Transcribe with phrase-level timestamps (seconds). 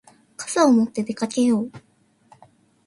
[0.35, 1.71] 傘を持って出かけよう。